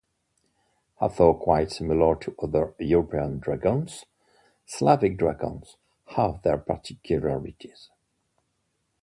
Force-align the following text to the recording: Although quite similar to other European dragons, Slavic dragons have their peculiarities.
Although 0.97 1.35
quite 1.35 1.71
similar 1.71 2.15
to 2.15 2.35
other 2.41 2.73
European 2.79 3.37
dragons, 3.37 4.05
Slavic 4.65 5.15
dragons 5.15 5.77
have 6.15 6.41
their 6.41 6.57
peculiarities. 6.57 7.91